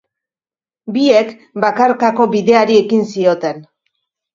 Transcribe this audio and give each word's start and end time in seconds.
Biek 0.95 1.29
bakarkako 1.67 2.29
bideari 2.35 2.83
ekin 2.83 3.09
zioten. 3.15 3.67